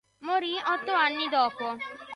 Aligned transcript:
Morì 0.23 0.55
otto 0.65 0.93
anni 0.93 1.29
dopo. 1.29 1.77